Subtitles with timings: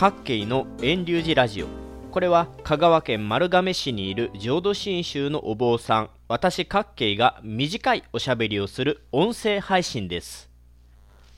[0.00, 1.66] 各系の遠流寺ラジオ。
[2.12, 6.10] これは香川県丸亀市にいる浄土真宗のお坊さん。
[6.28, 10.48] 私各系が短いおしゃべりをする音声配信です。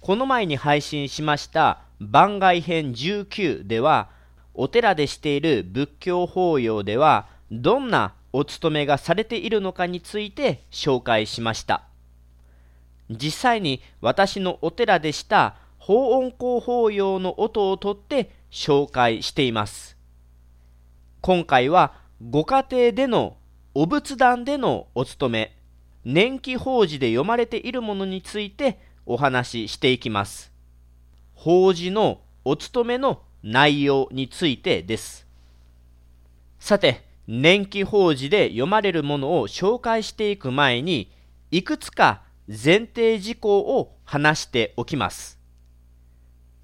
[0.00, 4.08] この前に配信しました番外編19では
[4.54, 11.84] お寺でしている仏教法要ではどんなお勤めがされているのかについて紹介しました。
[13.08, 19.96] 実際に私のお寺でした法音香法要の音をとって紹介しています。
[21.20, 21.94] 今回は
[22.30, 23.36] ご家庭での
[23.74, 25.56] お仏壇でのお勤め
[26.04, 30.52] 年季法事で読まれているものについてお話ししていきます。
[31.34, 35.26] 法事のお勤めの内容についてです。
[36.58, 41.12] さて年季法事で読まれるものを紹介していく前に
[41.50, 45.38] いくつか前提事項を話しておきます。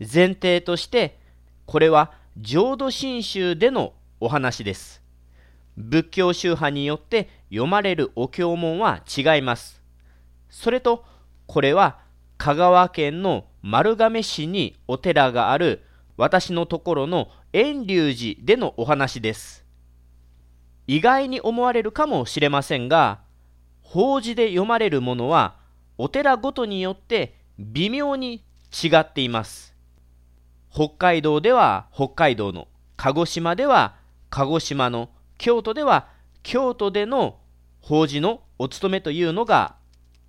[0.00, 1.18] 前提として
[1.66, 5.02] これは浄土真宗でのお話です。
[5.76, 9.82] 仏教宗派によって読まれるお経文は違います。
[10.48, 11.04] それと
[11.46, 11.98] これは
[12.38, 15.82] 香川県の丸亀市にお寺がある
[16.16, 19.64] 私のところの遠隆寺でのお話です。
[20.86, 23.20] 意外に思われるかもしれませんが
[23.82, 25.56] 法事で読まれるものは
[25.96, 29.73] お寺ごとによって微妙に違っています。
[30.74, 33.94] 北海道では北海道の鹿児島では
[34.28, 35.08] 鹿児島の
[35.38, 36.08] 京都では
[36.42, 37.38] 京都での
[37.80, 39.76] 法事のお勤めというのが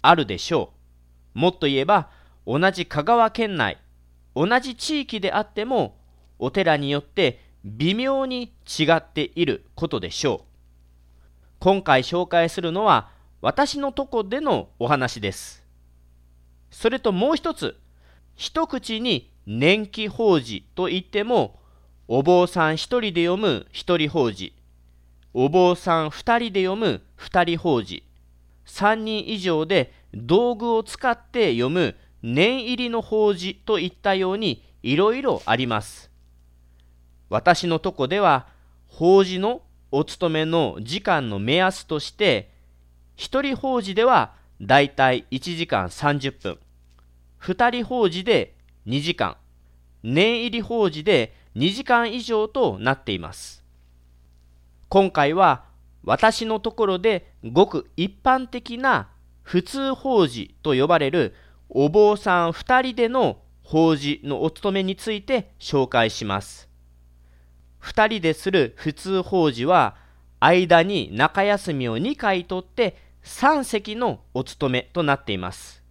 [0.00, 0.72] あるでしょ
[1.36, 1.38] う。
[1.38, 2.10] もっと言えば
[2.44, 3.78] 同じ香川県内
[4.34, 5.96] 同じ地域であっても
[6.40, 11.10] お寺によって微妙に違っていることでしょう。
[11.60, 13.10] 今回紹介するのは
[13.42, 15.64] 私のとこでのお話です。
[16.72, 17.78] それともう一つ
[18.34, 21.58] 一口に年季法事といっても
[22.08, 24.54] お坊さん一人で読む一人法事
[25.34, 28.04] お坊さん二人で読む二人法事
[28.64, 36.10] 三人以上で道具を使って読む念入りの法事といったようにいろいろあります。
[37.28, 38.46] 私のとこでは
[38.86, 42.50] 法事のお勤めの時間の目安として
[43.16, 46.58] 一人法事ではだいたい1時間30分
[47.38, 48.54] 二人法事で
[48.86, 49.36] 2時間
[50.02, 53.64] 念入り法事で2時間以上となっています
[54.88, 55.64] 今回は
[56.04, 59.08] 私のところでごく一般的な
[59.42, 61.34] 普通法事と呼ばれる
[61.68, 66.68] お坊さん2人での法事のお勤めについて紹介します。
[67.80, 69.96] 2人でする普通法事は
[70.40, 75.81] 間に中休みを2回取って3席のお勤めとなっています。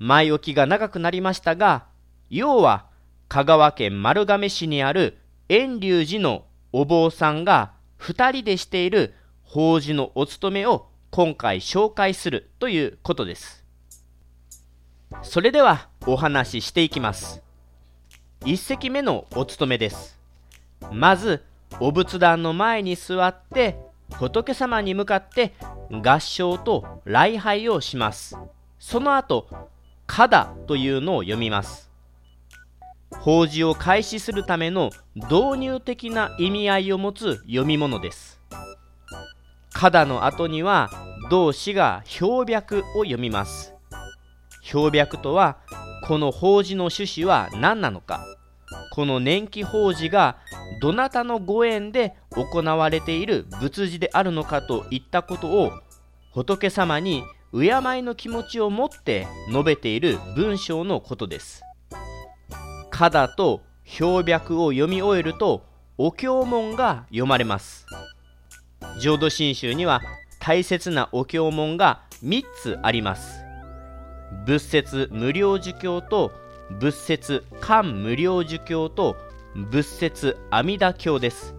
[0.00, 1.84] 前置きが長くなりましたが、
[2.30, 2.86] 要は
[3.28, 5.18] 香川県丸亀市にある
[5.50, 13.62] 遠隆寺のお坊さんが2人でしている法事のお勤めを今回紹介するということです。
[15.22, 17.42] それではお話ししていきます。
[18.40, 20.18] 1席目のお勤めです。
[20.90, 21.44] まず
[21.78, 23.76] お仏壇の前に座って
[24.14, 25.52] 仏様に向かって
[25.90, 28.38] 合唱と礼拝をします。
[28.78, 29.46] その後
[30.10, 31.88] 「かだ」というのを読みます
[33.20, 38.40] 法事を開始するための導入的な意味合いを持つ読み物です
[39.72, 40.90] かだの後には
[41.30, 43.72] 同志が標白を読みます
[44.62, 45.58] 標白とは
[46.08, 48.24] この法事の趣旨は何なのか
[48.92, 50.38] この年季法事が
[50.80, 55.72] どなたのご縁で行われている仏事であるのかといったことを
[56.32, 57.22] 仏様に
[57.52, 61.62] 敬いの気持ちを持って述べている文章のことです。
[62.90, 65.64] かだと標白を読み終えると
[65.98, 67.86] お経文が読まれます。
[69.00, 70.00] 浄土真宗には
[70.38, 73.44] 大切なお経文が3つあります。
[74.46, 76.32] 仏説無料儒教と
[76.78, 79.16] 仏説漢無料儒教と
[79.54, 81.54] 仏説阿弥陀経です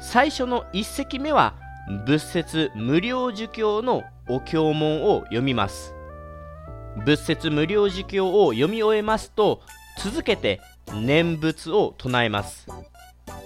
[0.00, 1.54] 最初の1席目は
[1.88, 5.94] 仏説無料儒教のお経文を読みます。
[7.04, 9.60] 仏説無料儒教を読み終えますと
[10.02, 10.60] 続けて
[10.92, 12.66] 念仏を唱えます。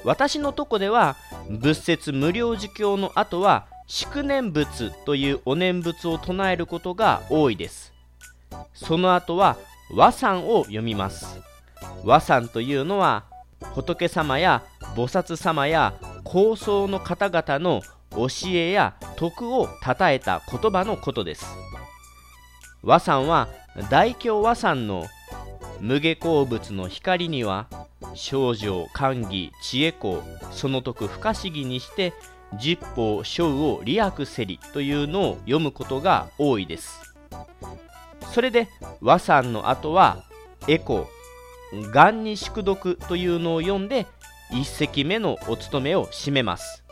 [0.04, 1.16] 私のとこでは
[1.50, 7.92] 仏説無料儒教の後は祝念仏というお念仏を唱えることが多いです。
[8.72, 9.58] その後は
[9.94, 11.40] 和算を読みます。
[12.04, 13.24] 和算というのは
[13.74, 14.62] 仏様や
[14.94, 15.94] 菩薩様や
[16.24, 21.46] 高僧の方々の教えや徳をたたえた言葉のことです。
[22.82, 23.48] 和算は
[23.90, 25.06] 大教和算の
[25.80, 27.66] 無下鉱物の光には
[28.14, 32.12] 少女寛義知恵公その徳不可思議にして
[32.58, 37.14] 十法章を利益せりというのを読むことが多いです。
[38.32, 38.68] それで
[39.00, 40.24] 和算の後は
[40.68, 41.08] エコ
[41.72, 44.06] 願に宿読というのを読んで
[44.52, 46.82] 一席目のお勤めを締めます。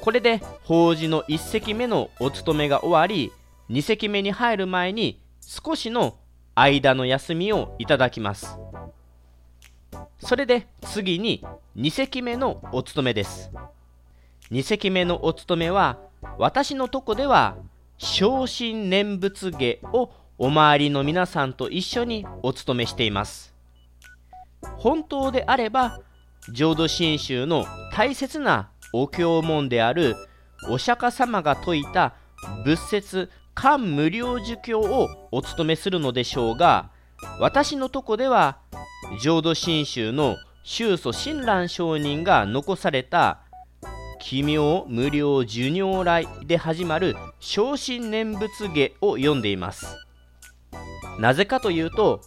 [0.00, 3.32] これで法事の一席目のお勤めが終わり
[3.68, 6.16] 二席目に入る前に少しの
[6.54, 8.58] 間の休みをいただきます。
[10.18, 11.44] それで次に
[11.76, 13.50] 2席目のお勤めです。
[14.50, 15.98] 2席目のお勤めは
[16.38, 17.56] 私のとこでは
[17.98, 23.54] 昇進念仏下をお周りの皆さんと一緒にお勤めしています。
[24.78, 26.00] 本当であれば
[26.52, 30.16] 浄土真宗の大切なお経文である
[30.68, 32.14] お釈迦様が説いた
[32.64, 36.90] 仏説漢無量寿経をお務めするのでしょうが
[37.38, 38.58] 私のとこでは
[39.22, 43.40] 浄土真宗の宗祖親鸞上人が残された
[44.20, 49.96] 奇妙無料寿如来で始まる昇進念仏下を読んでいます。
[51.18, 52.20] なぜかというと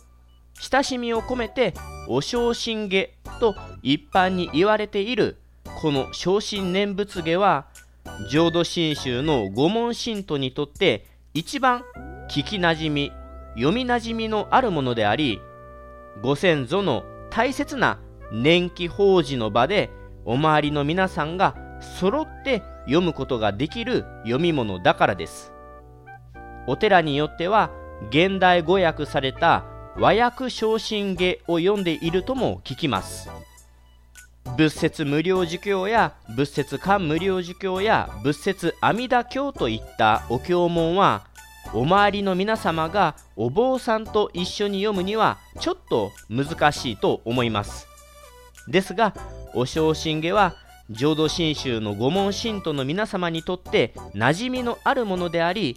[0.59, 1.73] 親しみを込めて
[2.09, 5.37] お昇進下と一般に言われている
[5.83, 7.65] この昇進念仏下は
[8.31, 11.83] 浄土真宗の御門信徒にとって一番
[12.31, 13.11] 聞きなじみ
[13.55, 15.41] 読みなじみのあるものであり
[16.21, 17.99] ご先祖の大切な
[18.31, 19.89] 年季法事の場で
[20.23, 21.53] お周りの皆さんが
[21.99, 25.51] 揃って読むことができる読み物だからです。
[26.65, 27.71] お寺によっては
[28.09, 29.65] 現代語訳された
[29.97, 33.29] 和訳昇進下を読んでいるとも聞きます。
[34.57, 41.25] 仏説無料儒教や仏説漢無料儒教や仏説阿弥陀経といったお経文は
[41.73, 47.87] お周りの皆様がお坊さんと一緒に読むにはちょっと難しいと思います。
[48.67, 49.15] ですが
[49.55, 50.55] お昇進下は
[50.89, 55.75] 浄土真宗の御門信徒の皆様にとって馴染みのあるものであり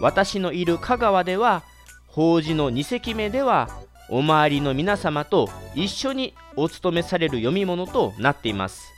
[0.00, 1.62] 私のいる香川では
[2.06, 3.68] 法事の2席目では
[4.08, 8.92] お周りの皆様と一緒にお務めされる読み物となっています。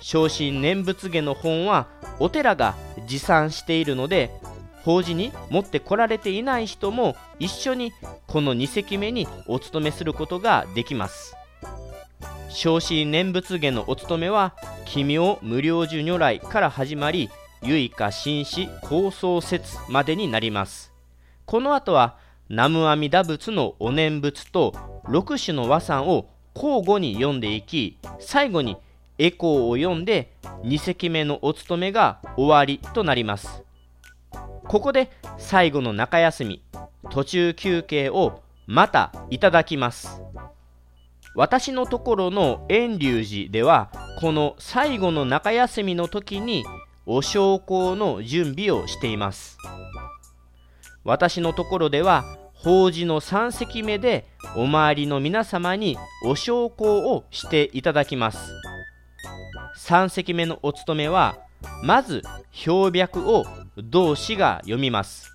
[0.00, 1.86] 昇進念仏下の本は
[2.18, 2.74] お寺が
[3.06, 4.30] 持参しているので
[4.82, 7.92] 法事に持ってこられていない人も一緒に
[8.26, 11.36] この2席目にお勤めすることができます。
[12.48, 14.56] 昇進念仏下のお勤めは
[14.86, 17.30] 奇妙無料寿如来から始まり
[17.62, 20.92] 唯花紳士高僧説までになります。
[21.44, 22.16] この後は
[22.50, 24.72] 南無阿弥陀仏のお念仏と
[25.04, 28.76] 6種の和算を交互に読んでいき最後に
[29.18, 30.32] エコーを読んで
[30.64, 33.62] 2席目のお勤めが終わりとなります。
[34.64, 36.60] ここで最後の中休み
[37.10, 40.20] 途中休憩をまたいただきます。
[41.36, 46.64] 私のところの遠隆寺ではこの最後の中休みの時に
[47.06, 49.56] お焼香の準備をしています。
[51.04, 52.24] 私のところでは
[52.62, 55.96] 法事の3席目でお周りの皆様に
[56.26, 58.38] お焼香をしていただきます。
[59.78, 61.38] 3席目のお務めは
[61.82, 62.22] まず
[62.66, 63.44] 表白を
[63.78, 65.34] 同志が読みます。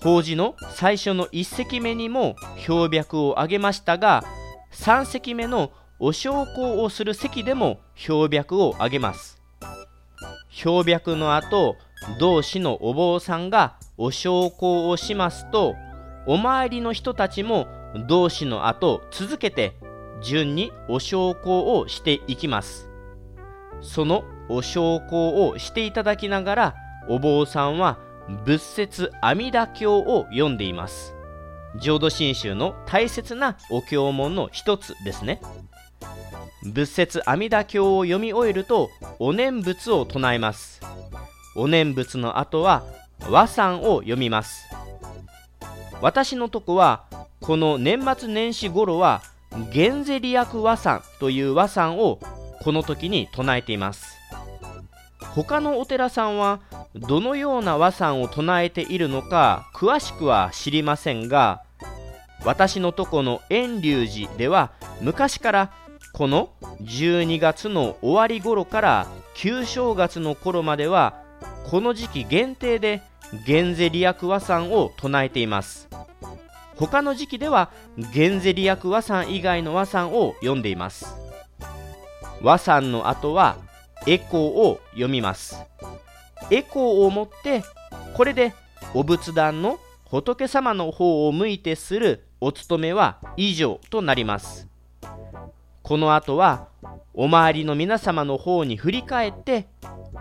[0.00, 2.34] 法事の最初の1席目にも
[2.68, 4.24] 表白を挙げましたが
[4.72, 9.40] 3席目のお焼香をする席でも表白を挙げます。
[10.64, 11.76] 表白の後
[12.18, 15.76] 同志のお坊さんがお焼香をしますと
[16.28, 17.66] お周りの人たちも
[18.06, 19.72] 同志の後続けて
[20.22, 22.90] 順にお焼香をしていきます。
[23.80, 26.74] そのお焼香をしていただきながら
[27.08, 27.98] お坊さんは
[28.44, 31.14] 仏説阿弥陀経を読んでいます。
[31.80, 35.40] 浄土真宗の大切なお経文の一つですね。
[36.62, 40.82] 仏説阿弥陀経を読み終えるとお念仏を唱えます。
[41.56, 42.84] お念仏の後は
[43.30, 44.67] 和算を読みます。
[46.00, 47.04] 私のとこは
[47.40, 49.22] この年末年始頃は
[49.72, 52.18] 減税利益和算という和算を
[52.62, 54.18] この時に唱えています。
[55.34, 56.60] 他のお寺さんは
[56.94, 61.62] どのような和算を唱えているのか詳しくは知りませんが
[62.44, 65.72] 私のとこの遠隆寺では昔から
[66.12, 66.50] この
[66.82, 71.22] 12月の終わり頃から旧正月の頃までは
[71.70, 73.02] この時期限定で
[73.46, 75.87] 減税利益和算を唱えています。
[76.78, 77.70] 他の時期では
[78.12, 81.16] 減税利益和算以外の和算を読んでいます。
[82.40, 83.56] 和算の後は
[84.06, 85.60] エコーを読みます。
[86.50, 87.64] エコーを持って
[88.14, 88.54] これで
[88.94, 94.68] お仏壇の仏様の方を向いてするお務めは以上となります。
[95.82, 96.68] この後は
[97.12, 99.66] お周りの皆様の方に振り返って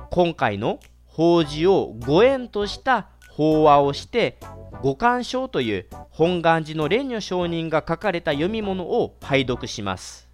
[0.10, 4.40] 今回の法事をご縁とした法話をして
[4.82, 5.86] 五感章という
[6.18, 10.28] 本願寺の蓮如上人が書かれた読み物を拝読します。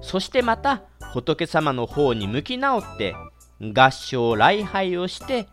[0.00, 3.14] そしてまた仏様の方に向き直って
[3.60, 5.48] 合唱礼拝をして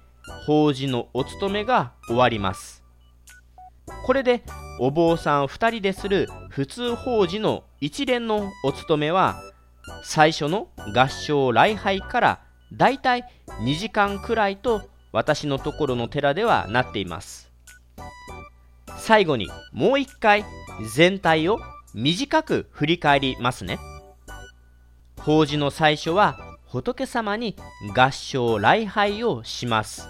[0.47, 2.85] 法事のお務めが終わります。
[4.05, 4.43] これで
[4.79, 9.35] お坊さん2人でする普通法事の一連のお務めは
[10.05, 13.25] 最初の合唱礼拝からだいたい
[13.59, 17.52] 2時間くらいと私のところの寺ではなっています。
[18.97, 20.45] 最後にもう一回
[20.93, 21.59] 全体を
[21.93, 23.79] 短く振り返りますね。
[25.19, 27.55] 法事の最初は仏様に
[27.95, 30.07] 合唱礼拝をします。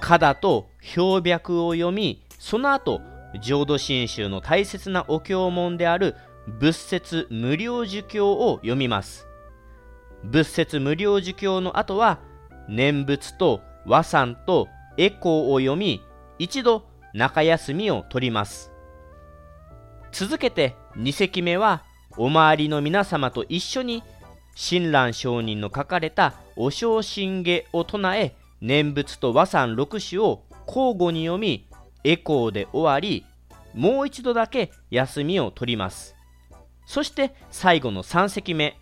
[0.00, 3.00] 歌だと標白を読みその後
[3.42, 6.14] 浄土真宗の大切なお経文である
[6.60, 9.26] 仏説無料儒教を読みます。
[10.24, 12.20] 仏説無料儒教の後は
[12.68, 16.02] 念仏と和算とエコーを読み
[16.38, 16.84] 一度
[17.16, 18.70] 中休みを取ります。
[20.12, 21.82] 続けて2席目は
[22.18, 24.02] お周りの皆様と一緒に
[24.54, 31.66] 親鸞上人の書かれたお正信下を唱え念仏と和算六種を交互に読み
[32.04, 33.24] エコーで終わり
[33.74, 36.14] もう一度だけ休みを取ります。
[36.86, 38.74] そして最後の3席目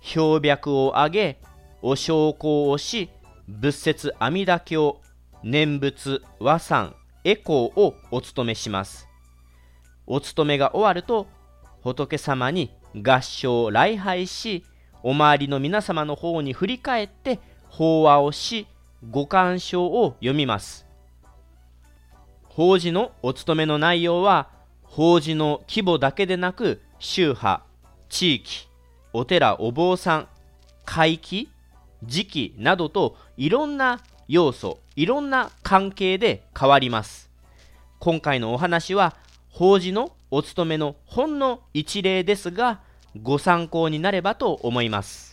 [0.00, 1.40] 標白を上げ
[1.80, 3.08] お焼香をし
[3.48, 5.00] 仏説阿弥陀経
[5.42, 6.94] 念仏和算
[7.28, 9.06] エコーをお務めします。
[10.06, 11.26] お務めが終わると
[11.82, 14.64] 仏様に合唱礼拝し
[15.02, 18.66] お周りの皆様の方に振り返って法話をし
[19.10, 20.86] ご鑑賞を読みます。
[22.44, 24.48] 法事のお勤めの内容は
[24.82, 27.62] 法事の規模だけでなく宗派
[28.08, 28.70] 地域
[29.12, 30.28] お寺お坊さん
[30.86, 31.50] 会期
[32.04, 37.30] 時期などといろんな要素いろんな関係で変わります。
[37.98, 39.16] 今回のお話は
[39.48, 42.80] 法事のお勤めのほんの一例ですが
[43.22, 45.27] ご参考になればと思います。